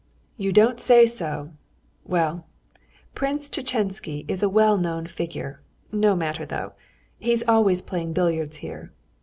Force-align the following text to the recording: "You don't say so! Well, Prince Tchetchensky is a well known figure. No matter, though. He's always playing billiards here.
"You 0.35 0.51
don't 0.51 0.79
say 0.79 1.05
so! 1.05 1.51
Well, 2.05 2.47
Prince 3.13 3.49
Tchetchensky 3.51 4.25
is 4.27 4.41
a 4.41 4.49
well 4.49 4.79
known 4.79 5.05
figure. 5.05 5.61
No 5.91 6.15
matter, 6.15 6.43
though. 6.43 6.73
He's 7.19 7.43
always 7.47 7.83
playing 7.83 8.13
billiards 8.13 8.57
here. 8.65 8.91